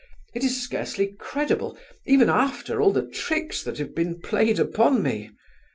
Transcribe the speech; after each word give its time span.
It 0.33 0.43
is 0.43 0.59
scarcely 0.59 1.13
credible, 1.19 1.77
even 2.07 2.27
after 2.27 2.81
all 2.81 2.91
the 2.91 3.05
tricks 3.05 3.61
that 3.61 3.77
have 3.77 3.93
been 3.93 4.19
played 4.19 4.57
upon 4.57 5.03
me. 5.03 5.29